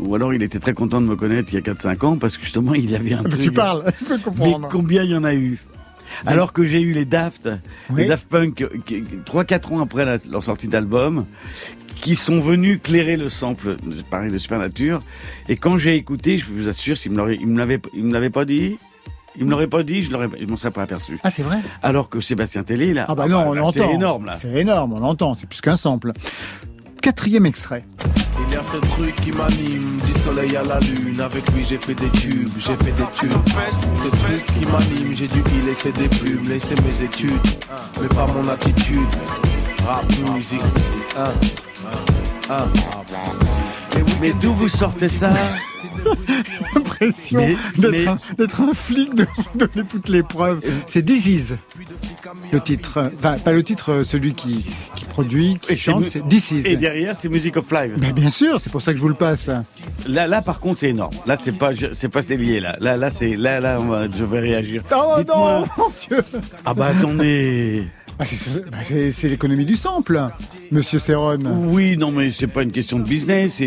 [0.00, 2.36] Ou alors il était très content de me connaître il y a 4-5 ans parce
[2.36, 3.42] que justement il y avait un bah, truc.
[3.42, 4.68] Tu parles, je peux Mais comprendre.
[4.70, 5.58] combien il y en a eu?
[6.26, 7.48] Alors que j'ai eu les Daft,
[7.90, 8.02] Oui.
[8.02, 8.66] les Daft Punk,
[9.24, 11.24] 3-4 ans après leur sortie d'album,
[12.02, 13.76] qui sont venus clairer le sample,
[14.10, 15.02] pareil, de Supernature.
[15.48, 18.44] Et quand j'ai écouté, je vous assure, s'il me il l'avait, il me l'avait pas
[18.44, 18.76] dit,
[19.38, 21.18] il me l'aurait pas dit, je l'aurais, je m'en serais pas aperçu.
[21.22, 21.60] Ah, c'est vrai?
[21.80, 23.86] Alors que Sébastien Tellier, là, Ah bah ah non, on là, l'entend.
[23.88, 24.36] C'est énorme, là.
[24.36, 26.12] C'est énorme, on l'entend, c'est plus qu'un sample.
[27.00, 27.84] Quatrième extrait.
[28.50, 31.20] y a ce truc qui m'anime, du soleil à la lune.
[31.20, 33.32] Avec lui, j'ai fait des tubes, j'ai fait des tubes.
[33.94, 37.32] Ce truc qui m'anime, j'ai dû y laisser des plumes, laisser mes études,
[38.00, 39.08] mais pas mon attitude.
[39.86, 40.60] Rap, musique,
[41.16, 41.24] hein,
[42.50, 42.66] hein.
[44.20, 45.32] Mais d'où vous sortez ça
[46.74, 47.40] l'impression
[47.76, 50.60] d'être mais- un, d'être un flic, de donner toutes les preuves.
[50.86, 51.54] C'est Is,
[52.52, 53.10] le titre.
[53.14, 54.64] Enfin, pas le titre, euh, celui qui,
[54.94, 56.62] qui produit, qui Et c'est chante, c'est Is.
[56.64, 57.94] Et derrière, c'est Music of Live.
[57.98, 59.50] Ben, bien sûr, c'est pour ça que je vous le passe.
[60.06, 61.14] Là, là, par contre, c'est énorme.
[61.26, 62.60] Là, c'est pas, c'est pas lié.
[62.60, 64.82] Là, là, là, c'est, là, là, on va- je vais réagir.
[64.94, 66.22] Oh Dites-moi- non, mon Dieu
[66.64, 67.86] Ah bah attendez.
[68.22, 70.20] Ah, c'est, bah, c'est- l'économie du sample,
[70.70, 71.38] monsieur Serron.
[71.66, 73.60] Oui, non, mais c'est pas une question de business.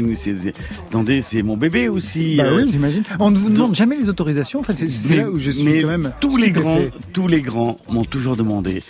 [0.87, 2.35] Attendez, c'est mon bébé aussi.
[2.37, 3.03] Bah euh, oui, j'imagine.
[3.19, 4.61] On ne vous demande jamais les autorisations.
[4.61, 6.13] Enfin, c'est, c'est là où je suis mais quand même.
[6.21, 6.79] tous les grands,
[7.11, 8.81] tous les grands m'ont toujours demandé.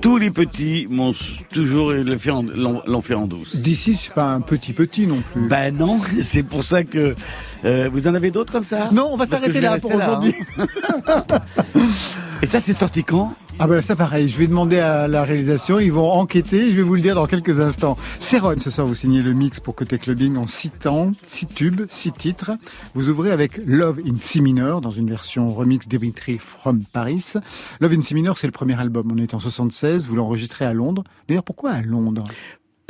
[0.00, 1.12] Tous les petits m'ont
[1.52, 3.56] toujours fait en- l'ont fait en douce.
[3.56, 5.48] D'ici, c'est pas un petit petit non plus.
[5.48, 7.16] Ben non, c'est pour ça que
[7.64, 8.90] euh, vous en avez d'autres comme ça?
[8.92, 10.34] Non, on va s'arrêter là pour là, aujourd'hui.
[10.56, 10.66] hein.
[12.42, 13.34] Et ça, c'est sorti quand?
[13.62, 16.82] Ah bah ça pareil, je vais demander à la réalisation, ils vont enquêter, je vais
[16.82, 17.94] vous le dire dans quelques instants.
[18.18, 21.82] Céron, ce soir vous signez le mix pour Côté Clubbing en six temps, six tubes,
[21.90, 22.52] six titres.
[22.94, 27.34] Vous ouvrez avec Love in Si mineur dans une version remix Dimitri from Paris.
[27.80, 30.72] Love in Si mineur c'est le premier album, on est en 76, vous l'enregistrez à
[30.72, 31.04] Londres.
[31.28, 32.24] D'ailleurs pourquoi à Londres?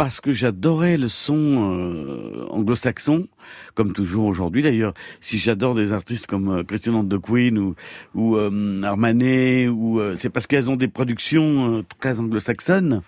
[0.01, 3.29] Parce que j'adorais le son euh, anglo-saxon,
[3.75, 4.95] comme toujours aujourd'hui d'ailleurs.
[5.21, 7.75] Si j'adore des artistes comme euh, Christian the Queen ou,
[8.15, 13.03] ou euh, Armanet, ou euh, c'est parce qu'elles ont des productions euh, très anglo-saxonnes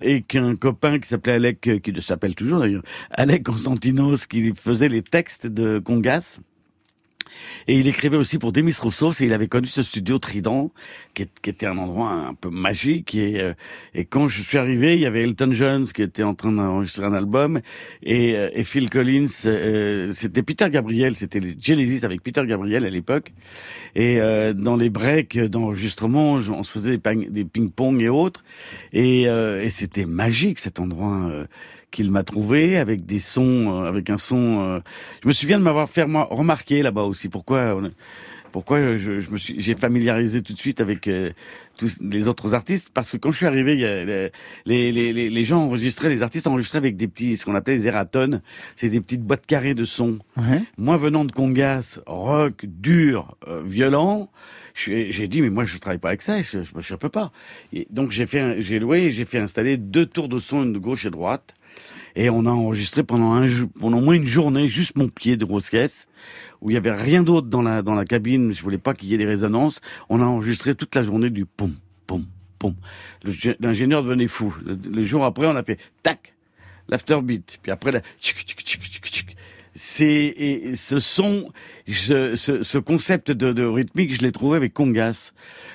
[0.00, 4.88] et qu'un copain qui s'appelait Alec, euh, qui s'appelle toujours d'ailleurs, Alec Constantinos, qui faisait
[4.88, 6.38] les textes de Congas.
[7.66, 10.70] Et il écrivait aussi pour Demis Roussos et il avait connu ce studio Trident
[11.14, 13.14] qui, est- qui était un endroit un peu magique.
[13.14, 13.52] Et, euh,
[13.94, 17.04] et quand je suis arrivé il y avait Elton John qui était en train d'enregistrer
[17.04, 17.60] un album.
[18.02, 22.84] Et, euh, et Phil Collins euh, c'était Peter Gabriel c'était les Genesis avec Peter Gabriel
[22.84, 23.32] à l'époque.
[23.94, 28.44] Et euh, dans les breaks d'enregistrement on se faisait des, ping- des ping-pong et autres.
[28.92, 31.30] Et, euh, et c'était magique cet endroit
[31.90, 34.60] qu'il m'a trouvé avec des sons, euh, avec un son.
[34.60, 34.80] euh,
[35.22, 37.28] Je me souviens de m'avoir fait rema- remarquer là-bas aussi.
[37.28, 37.90] Pourquoi on a-
[38.50, 41.30] pourquoi je, je me suis, j'ai familiarisé tout de suite avec euh,
[41.78, 42.90] tous les autres artistes?
[42.94, 44.30] Parce que quand je suis arrivé, il y a, les,
[44.90, 47.86] les, les, les gens enregistraient, les artistes enregistraient avec des petits, ce qu'on appelait les
[47.86, 48.40] eratones,
[48.74, 50.18] c'est des petites boîtes carrées de son.
[50.38, 50.62] Ouais.
[50.78, 54.30] Moi, venant de Congas, rock, dur, euh, violent,
[54.74, 57.32] j'ai dit mais moi je travaille pas avec ça, je, je, je peux pas.
[57.72, 60.78] Et donc j'ai fait, j'ai loué, j'ai fait installer deux tours de son, une de
[60.78, 61.52] gauche et droite.
[62.16, 63.46] Et on a enregistré pendant un
[63.80, 66.08] pendant moins une journée juste mon pied de grosse caisse
[66.60, 68.52] où il y avait rien d'autre dans la dans la cabine.
[68.52, 69.80] Je voulais pas qu'il y ait des résonances.
[70.08, 71.74] On a enregistré toute la journée du pom
[72.06, 72.24] pom
[72.58, 72.74] pom.
[73.60, 74.54] L'ingénieur devenait fou.
[74.64, 76.34] Le, jour après, on a fait tac
[76.88, 77.58] l'afterbeat.
[77.62, 79.36] Puis après, la tchic, tchic, tchic.
[79.80, 81.52] C'est ce son,
[81.86, 85.30] je, ce, ce concept de, de rythmique, je l'ai trouvé avec Congas.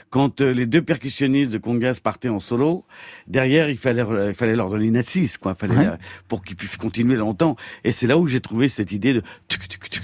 [0.10, 2.84] Quand euh, les deux percussionnistes de Congas partaient en solo,
[3.28, 5.88] derrière il fallait il fallait leur donner une assise, quoi, fallait Ouais.
[5.88, 5.96] euh,
[6.28, 7.56] pour qu'ils puissent continuer longtemps.
[7.86, 10.04] Et c'est là où j'ai trouvé cette idée de tuc, tuc, tuc,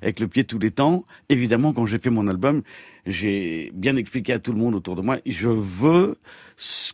[0.00, 1.04] avec le pied tous les temps.
[1.28, 2.62] Évidemment, quand j'ai fait mon album,
[3.04, 6.16] j'ai bien expliqué à tout le monde autour de moi, je veux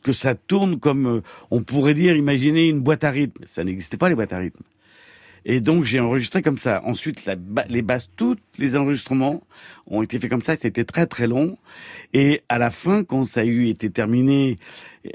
[0.03, 1.21] que ça tourne comme euh,
[1.53, 3.45] on pourrait dire, imaginer une boîte à rythme.
[3.47, 4.65] Ça n'existait pas les boîtes à rythme.
[5.49, 6.81] Et donc j'ai enregistré comme ça.
[6.85, 7.25] Ensuite,
[7.69, 9.45] les basses, tous les enregistrements
[9.87, 10.57] ont été faits comme ça.
[10.57, 11.57] C'était très très long.
[12.13, 14.57] Et à la fin, quand ça a eu été terminé,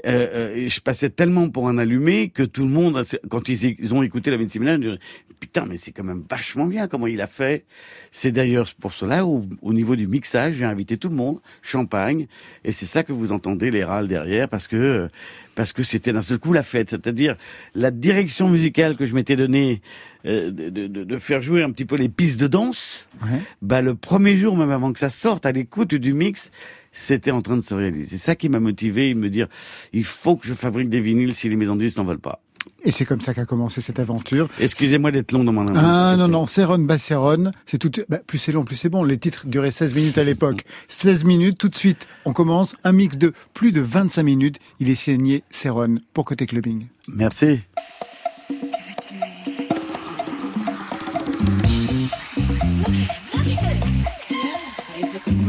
[0.06, 4.02] euh, euh, je passais tellement pour un allumé que tout le monde, quand ils, ont
[4.02, 5.00] écouté la Vinci Milano, ils disaient,
[5.40, 7.64] putain, mais c'est quand même vachement bien comment il a fait.
[8.12, 12.26] C'est d'ailleurs pour cela, au, au niveau du mixage, j'ai invité tout le monde, champagne,
[12.64, 15.08] et c'est ça que vous entendez les râles derrière, parce que
[15.54, 17.36] parce que c'était d'un seul coup la fête, c'est-à-dire
[17.74, 19.82] la direction musicale que je m'étais donnée
[20.24, 23.06] euh, de, de- de- de faire jouer un petit peu les pistes de danse.
[23.22, 23.38] Ouais.
[23.60, 26.50] Bah le premier jour, même avant que ça sorte, à l'écoute du mix,
[26.92, 28.06] c'était en train de se réaliser.
[28.06, 29.48] C'est ça qui m'a motivé, me dire,
[29.92, 32.40] il faut que je fabrique des vinyles si les maisons de disques n'en veulent pas.
[32.84, 34.48] Et c'est comme ça qu'a commencé cette aventure.
[34.58, 37.90] Excusez-moi d'être long dans mon Ah non, non, Céron, Basséron, c'est tout.
[38.08, 39.04] Bah, plus c'est long, plus c'est bon.
[39.04, 40.64] Les titres duraient 16 minutes à l'époque.
[40.88, 42.74] 16 minutes, tout de suite, on commence.
[42.84, 44.58] Un mix de plus de 25 minutes.
[44.80, 46.86] Il est signé Céron pour Côté Clubbing.
[47.08, 47.60] Merci.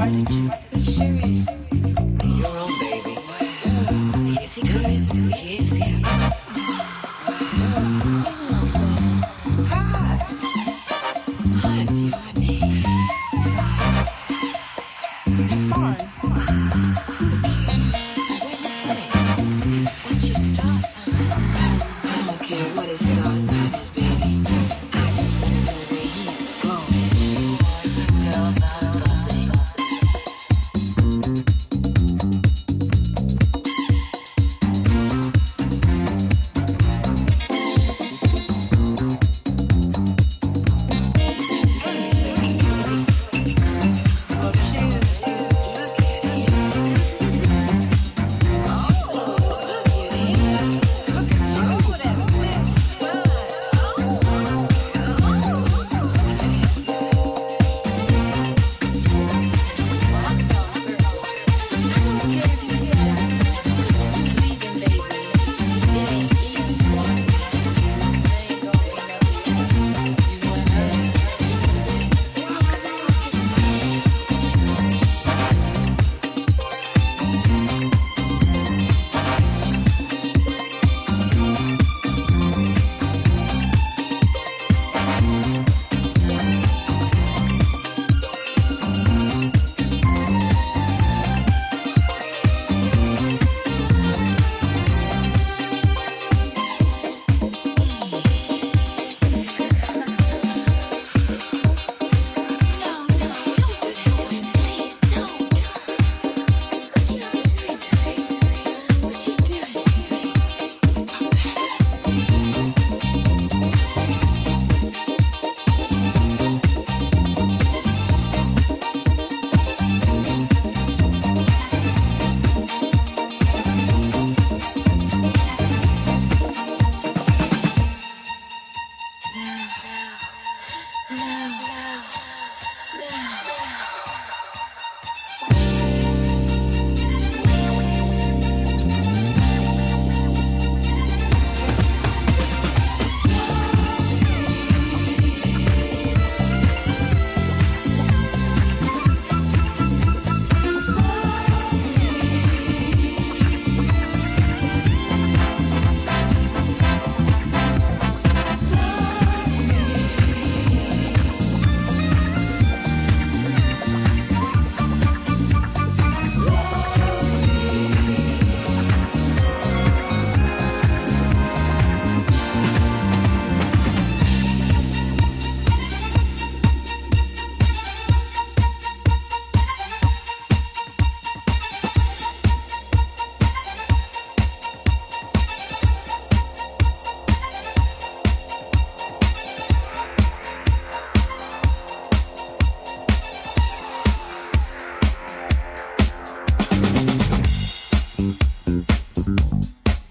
[0.03, 0.49] prodigy.
[0.73, 1.62] Luxurious.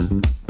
[0.02, 0.41] Mm-hmm.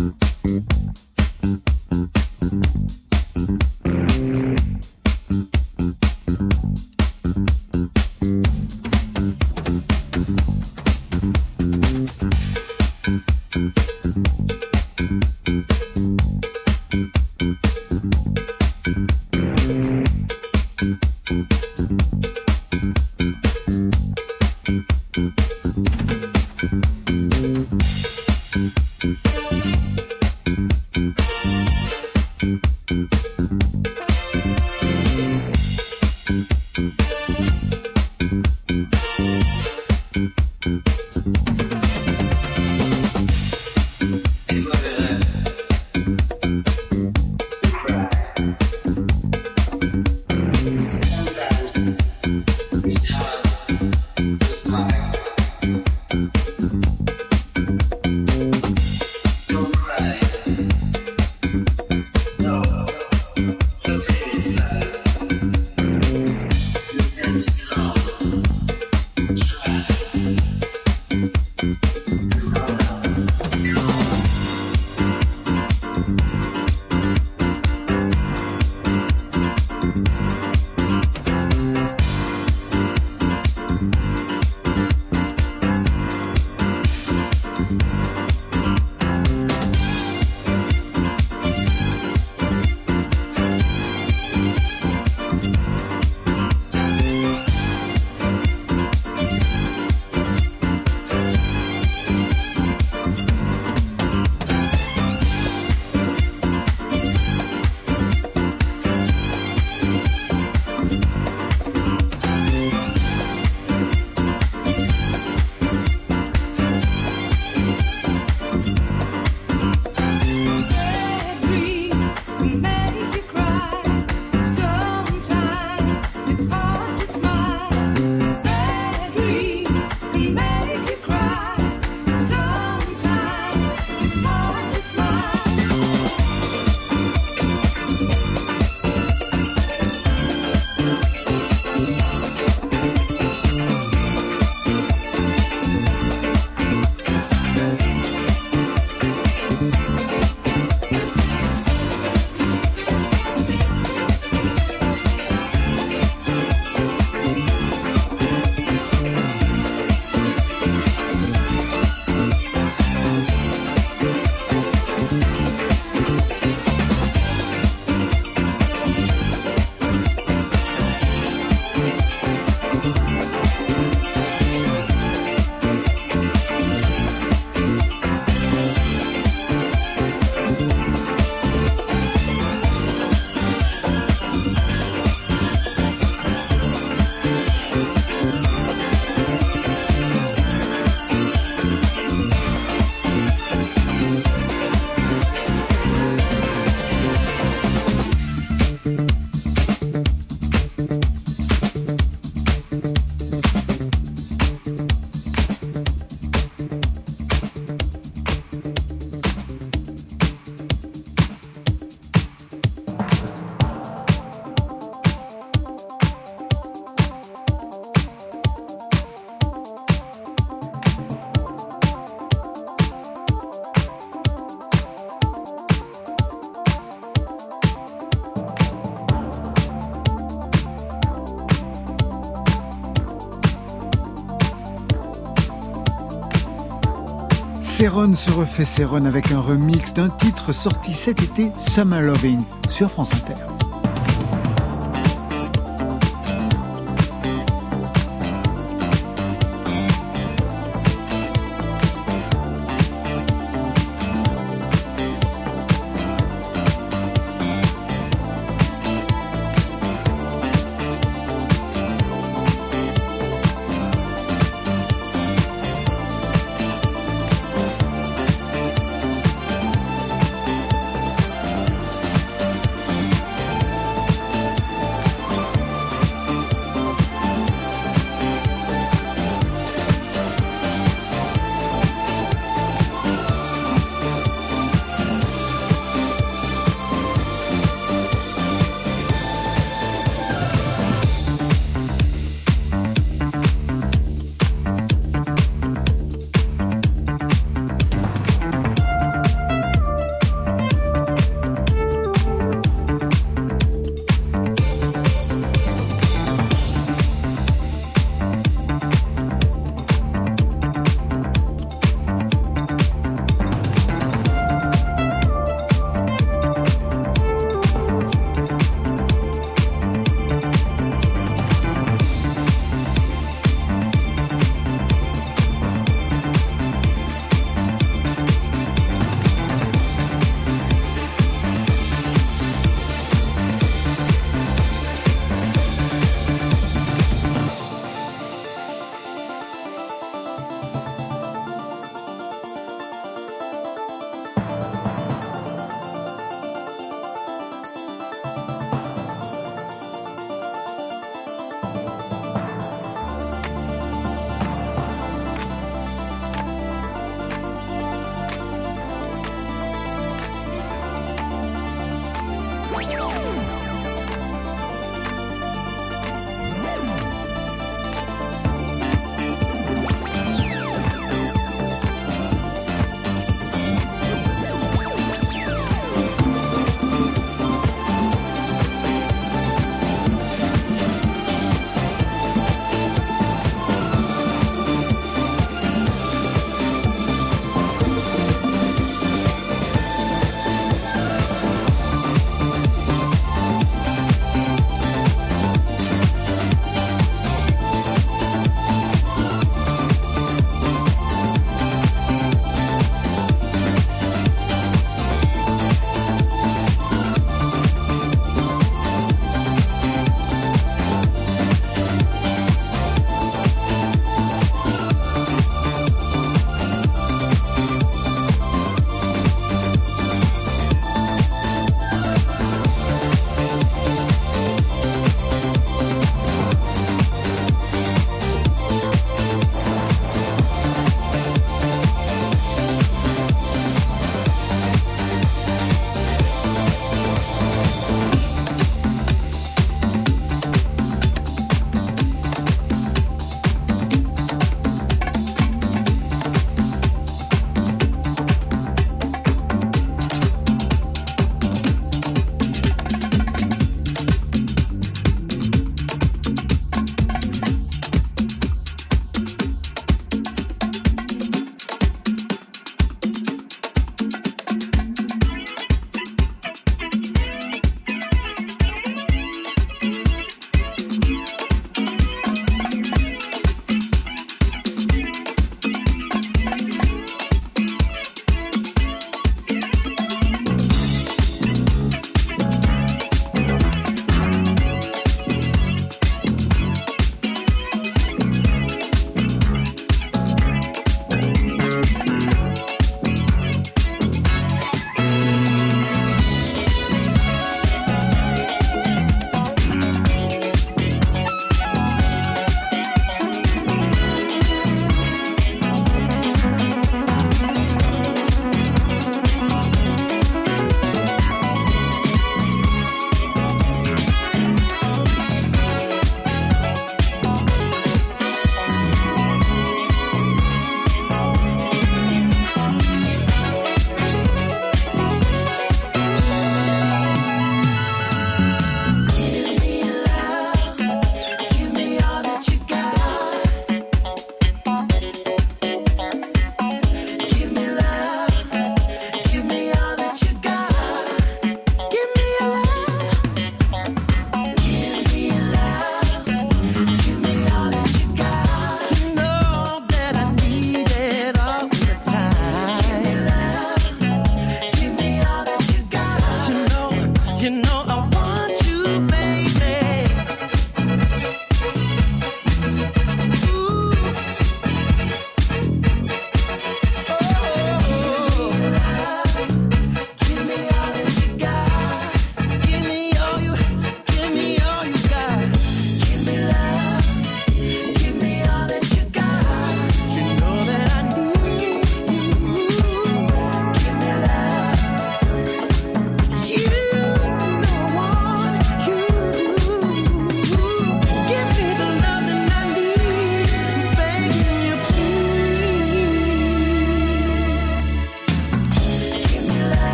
[237.92, 242.40] Se refait Céron avec un remix d'un titre sorti cet été, Summer Loving,
[242.70, 243.51] sur France Inter.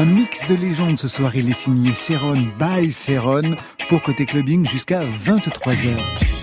[0.00, 3.54] Un mix de légendes ce soir, il est signé Céron by Céron
[3.90, 6.39] pour Côté Clubbing jusqu'à 23h.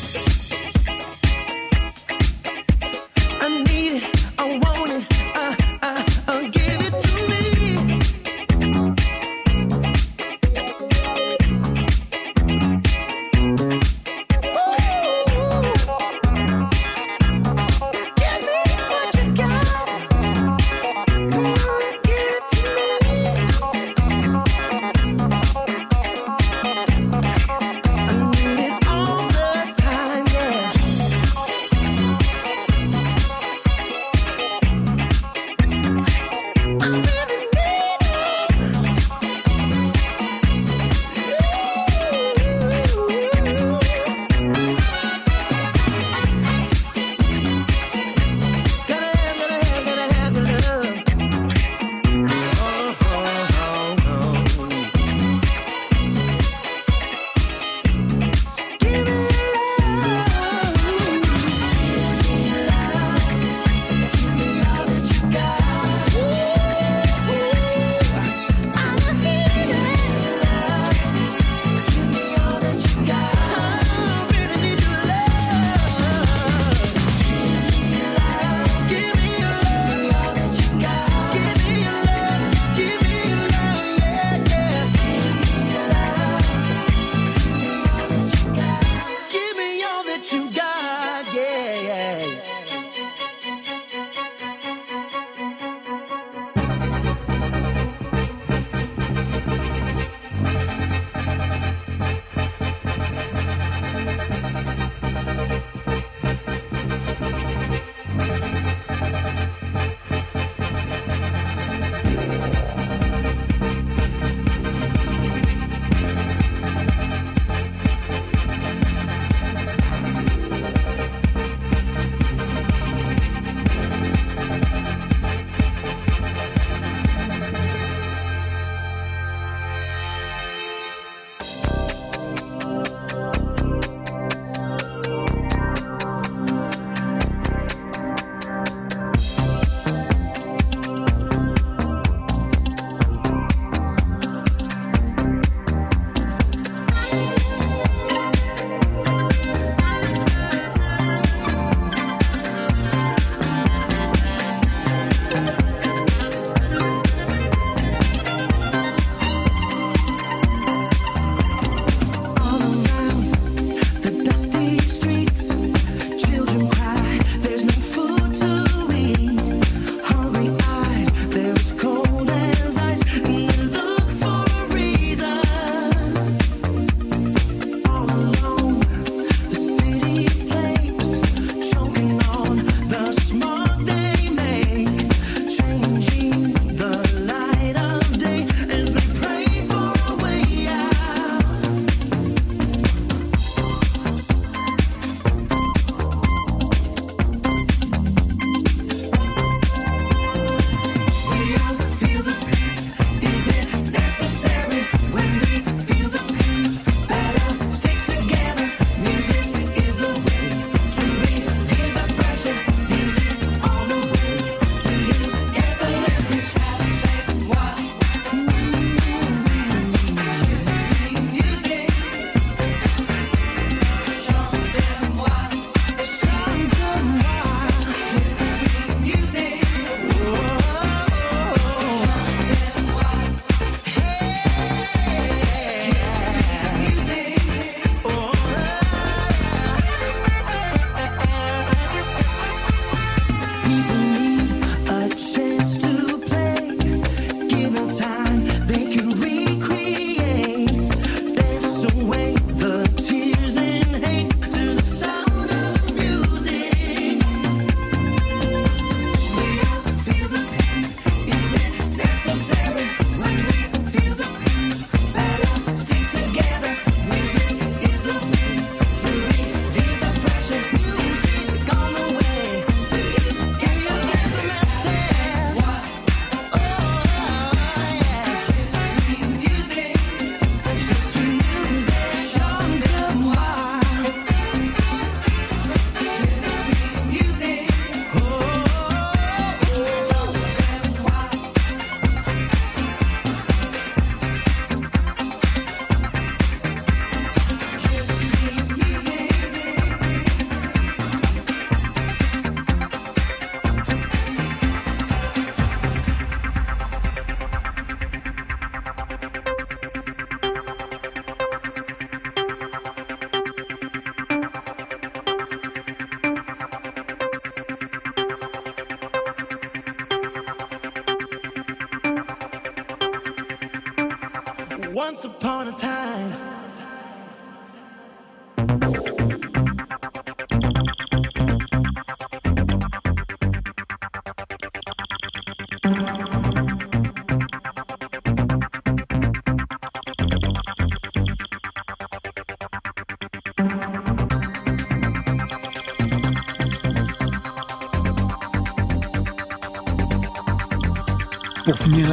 [324.98, 326.37] Once upon a time.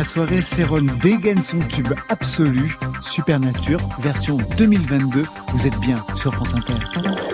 [0.04, 5.22] Soirée, Céron dégaine son tube absolu, Supernature, version 2022.
[5.48, 7.33] Vous êtes bien sur France Inter.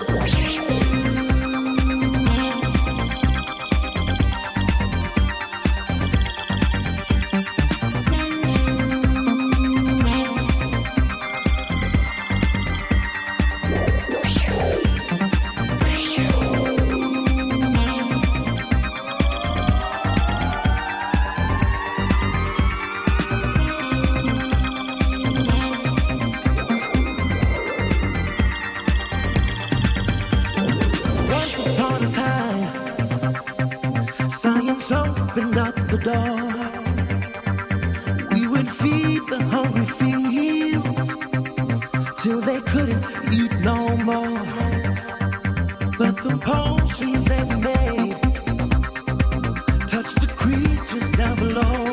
[50.91, 51.90] Creatures down below.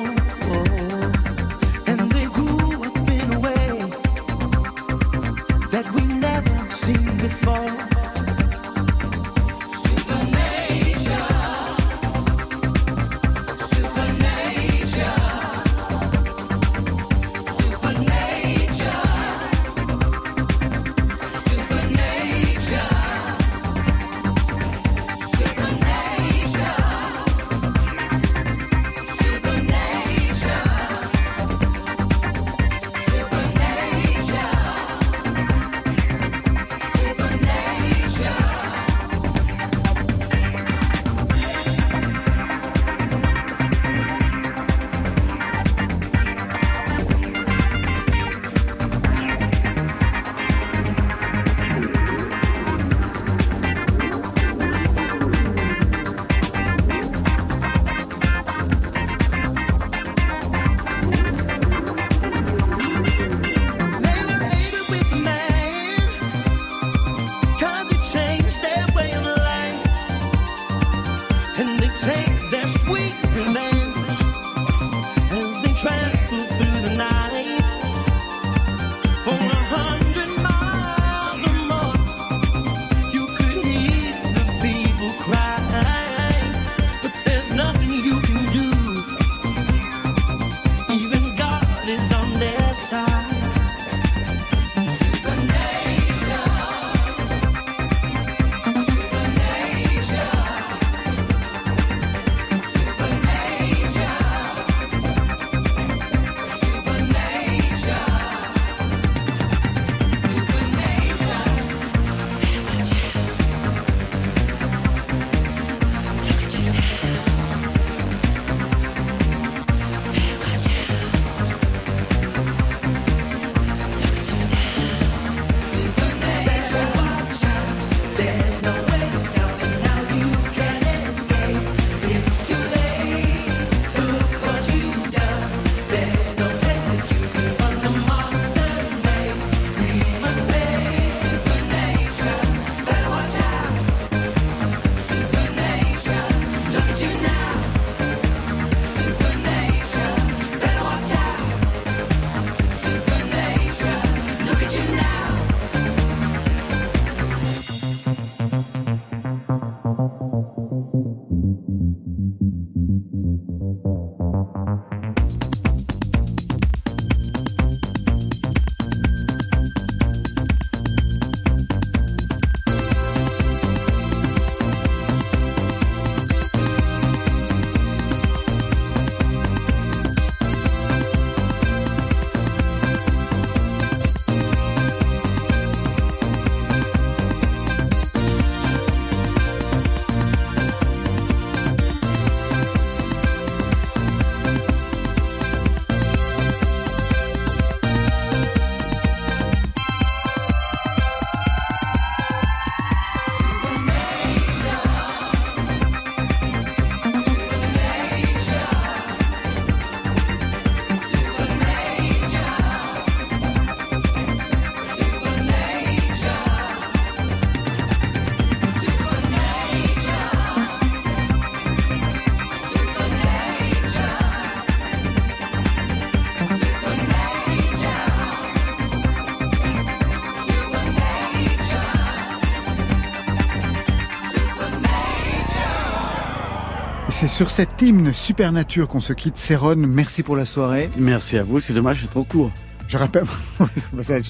[237.38, 239.38] Sur cette hymne supernature qu'on se quitte.
[239.38, 240.90] Céron, merci pour la soirée.
[240.98, 242.50] Merci à vous, c'est dommage, c'est trop court.
[242.88, 243.26] Je rappelle.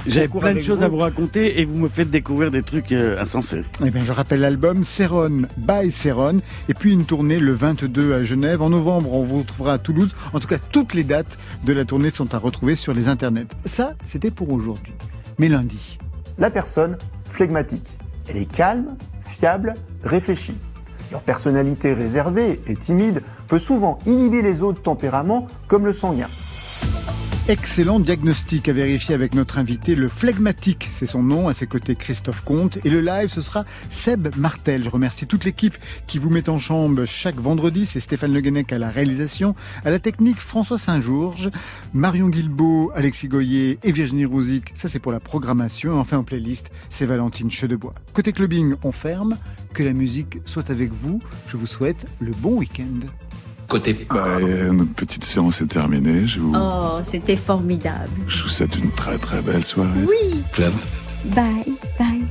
[0.06, 3.18] J'avais plein de choses à vous raconter et vous me faites découvrir des trucs euh,
[3.18, 3.62] insensés.
[3.82, 8.22] Eh bien, je rappelle l'album Céron by Céron et puis une tournée le 22 à
[8.24, 8.60] Genève.
[8.60, 10.14] En novembre, on vous retrouvera à Toulouse.
[10.34, 13.46] En tout cas, toutes les dates de la tournée sont à retrouver sur les internets.
[13.64, 14.92] Ça, c'était pour aujourd'hui.
[15.38, 15.98] Mais lundi.
[16.36, 17.88] La personne flegmatique.
[18.28, 20.58] Elle est calme, fiable, réfléchie.
[21.10, 26.26] Leur personnalité réservée et timide peut souvent inhiber les autres tempéraments comme le sanguin.
[27.48, 31.94] Excellent diagnostic à vérifier avec notre invité, le phlegmatique, c'est son nom, à ses côtés
[31.94, 32.78] Christophe Comte.
[32.84, 34.84] Et le live, ce sera Seb Martel.
[34.84, 35.74] Je remercie toute l'équipe
[36.06, 37.86] qui vous met en chambre chaque vendredi.
[37.86, 41.48] C'est Stéphane Le Guenec à la réalisation, à la technique François Saint-Georges,
[41.94, 44.72] Marion Guilbeault, Alexis Goyer et Virginie Rouzic.
[44.74, 45.96] Ça, c'est pour la programmation.
[45.96, 47.92] Et enfin, en playlist, c'est Valentine Chedebois.
[48.12, 49.38] Côté clubbing, on ferme.
[49.72, 51.22] Que la musique soit avec vous.
[51.46, 53.06] Je vous souhaite le bon week-end.
[53.68, 54.06] Côté.
[54.08, 56.26] Bah, euh, notre petite séance est terminée.
[56.26, 58.08] Je vous, Oh, c'était formidable.
[58.26, 60.04] je vous souhaite une très très belle soirée.
[60.08, 60.42] Oui.
[60.52, 60.72] Club.
[61.34, 61.64] Bye,
[61.98, 62.24] bye.